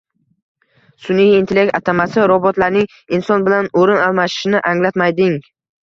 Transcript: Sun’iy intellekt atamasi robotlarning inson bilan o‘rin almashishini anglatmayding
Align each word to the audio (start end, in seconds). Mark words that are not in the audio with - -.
Sun’iy 1.07 1.35
intellekt 1.41 1.77
atamasi 1.81 2.25
robotlarning 2.33 2.91
inson 3.21 3.47
bilan 3.51 3.73
o‘rin 3.83 4.05
almashishini 4.11 4.67
anglatmayding 4.75 5.43